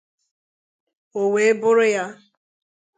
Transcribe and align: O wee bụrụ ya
O 1.19 1.21
wee 1.33 1.53
bụrụ 1.59 1.85
ya 1.95 2.05